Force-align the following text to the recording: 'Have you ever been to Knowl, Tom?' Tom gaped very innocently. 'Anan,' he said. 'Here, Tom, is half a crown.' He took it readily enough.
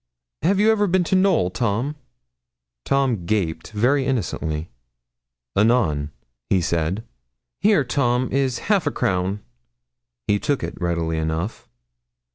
'Have 0.41 0.59
you 0.59 0.71
ever 0.71 0.87
been 0.87 1.03
to 1.03 1.15
Knowl, 1.15 1.51
Tom?' 1.51 1.95
Tom 2.85 3.27
gaped 3.27 3.69
very 3.69 4.03
innocently. 4.03 4.67
'Anan,' 5.55 6.09
he 6.49 6.59
said. 6.59 7.03
'Here, 7.59 7.83
Tom, 7.83 8.27
is 8.31 8.57
half 8.71 8.87
a 8.87 8.91
crown.' 8.91 9.41
He 10.25 10.39
took 10.39 10.63
it 10.63 10.73
readily 10.81 11.17
enough. 11.19 11.69